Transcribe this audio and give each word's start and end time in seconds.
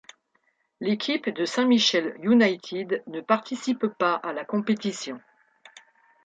L’équipe 0.79 1.29
de 1.29 1.45
Saint-Michel 1.45 2.15
United 2.23 3.03
ne 3.05 3.21
participe 3.21 3.85
pas 3.85 4.15
à 4.15 4.33
la 4.33 4.43
compétition. 4.43 5.21